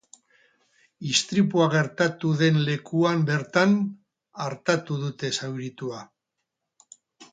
[1.09, 3.77] Istripua gertatu den lekuan bertan
[4.47, 6.01] artatu dute zauritua.